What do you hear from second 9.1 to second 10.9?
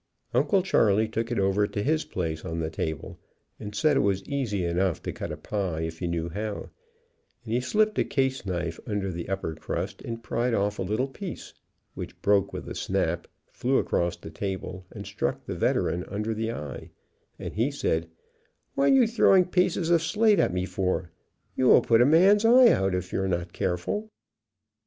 the upper crust and pried off a